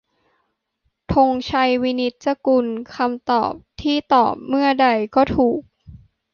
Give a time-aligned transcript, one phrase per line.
[1.13, 2.65] ธงชัย วินิจจะกูล:
[2.95, 5.61] คำตอบที่ตอบเมื่อใดก็ถูก